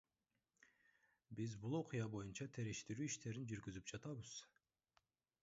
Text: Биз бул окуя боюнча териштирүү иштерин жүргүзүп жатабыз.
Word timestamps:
Биз 1.39 1.53
бул 1.65 1.77
окуя 1.81 2.07
боюнча 2.15 2.49
териштирүү 2.57 3.07
иштерин 3.11 3.47
жүргүзүп 3.53 3.95
жатабыз. 3.95 4.35